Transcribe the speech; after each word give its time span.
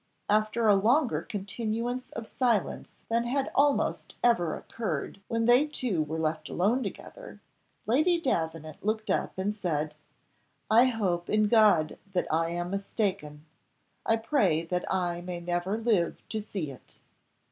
After 0.29 0.67
a 0.67 0.73
longer 0.75 1.21
continuance 1.21 2.09
of 2.13 2.25
silence 2.27 2.95
than 3.07 3.25
had 3.25 3.51
almost 3.53 4.15
ever 4.23 4.55
occurred 4.55 5.21
when 5.27 5.45
they 5.45 5.67
two 5.67 6.01
were 6.01 6.33
alone 6.49 6.81
together, 6.81 7.39
Lady 7.85 8.19
Davenant 8.19 8.83
looked 8.83 9.11
up, 9.11 9.37
and 9.37 9.53
said, 9.53 9.93
"I 10.71 10.85
hope 10.85 11.29
in 11.29 11.47
God 11.47 11.99
that 12.13 12.25
I 12.33 12.49
am 12.49 12.71
mistaken. 12.71 13.45
I 14.03 14.15
pray 14.15 14.63
that 14.63 14.91
I 14.91 15.21
may 15.21 15.39
never 15.39 15.77
live 15.77 16.27
to 16.29 16.41
see 16.41 16.71
it!" 16.71 16.97